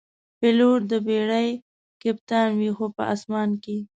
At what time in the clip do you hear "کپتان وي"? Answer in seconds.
2.01-2.69